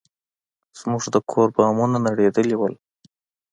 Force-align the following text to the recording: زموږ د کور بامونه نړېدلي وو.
زموږ 0.79 1.03
د 1.13 1.17
کور 1.31 1.47
بامونه 1.55 1.97
نړېدلي 2.07 2.55
وو. 2.57 2.69